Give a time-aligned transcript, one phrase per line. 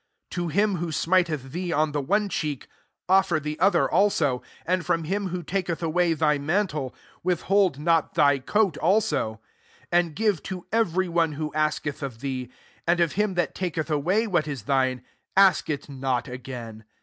[0.31, 2.65] 29 To him who smiteth thee on the one cheeky
[3.07, 8.15] offer the other also: and from him who taketh away thy man tle, withhold not
[8.15, 9.39] thy coat ako* SO
[9.91, 12.49] And give to every one who asketh of thee;
[12.87, 15.03] and of him that taketh away w^/ f« thine,
[15.37, 16.83] ask it not again.